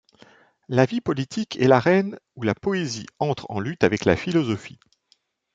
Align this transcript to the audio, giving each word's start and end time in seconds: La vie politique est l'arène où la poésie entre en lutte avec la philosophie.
La 0.67 0.85
vie 0.85 0.99
politique 0.99 1.61
est 1.61 1.67
l'arène 1.67 2.17
où 2.35 2.41
la 2.41 2.55
poésie 2.55 3.05
entre 3.19 3.45
en 3.51 3.59
lutte 3.59 3.83
avec 3.83 4.03
la 4.03 4.17
philosophie. 4.17 4.79